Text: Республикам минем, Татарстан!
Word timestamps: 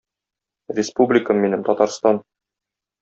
Республикам 0.77 1.37
минем, 1.43 1.63
Татарстан! 1.63 2.21